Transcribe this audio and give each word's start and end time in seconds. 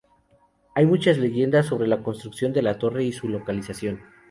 Hay 0.73 0.87
muchas 0.87 1.19
leyendas 1.19 1.67
sobre 1.67 1.87
la 1.87 2.01
construcción 2.01 2.53
de 2.53 2.63
la 2.63 2.79
torre 2.79 3.03
y 3.03 3.11
su 3.11 3.29
localización. 3.29 4.01